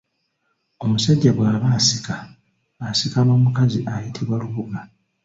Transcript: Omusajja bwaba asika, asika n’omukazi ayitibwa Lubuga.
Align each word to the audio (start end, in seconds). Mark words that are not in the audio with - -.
Omusajja 0.83 1.31
bwaba 1.37 1.67
asika, 1.77 2.15
asika 2.89 3.19
n’omukazi 3.23 3.79
ayitibwa 3.93 4.35
Lubuga. 4.41 4.79